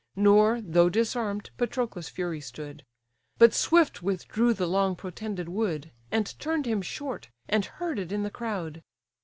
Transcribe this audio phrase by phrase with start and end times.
[0.15, 2.83] Nor, though disarm'd, Patroclus' fury stood:
[3.37, 5.91] But swift withdrew the long protended wood.
[6.11, 8.81] And turn'd him short, and herded in the crowd.